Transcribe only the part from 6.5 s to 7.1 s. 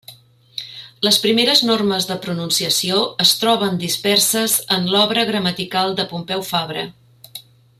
Fabra.